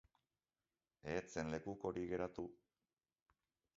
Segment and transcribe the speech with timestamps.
[1.17, 2.47] Ez zen lekukorik geratu.